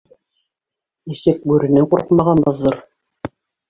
Нисек 1.13 1.45
бүренән 1.53 1.89
ҡурҡмағанбыҙҙыр. 1.95 2.85